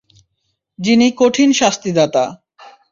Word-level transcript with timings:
যিনি 0.79 1.07
কঠিন 1.11 1.49
শাস্তিদাতা। 1.51 2.25